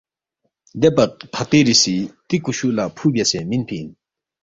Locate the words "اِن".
3.79-3.87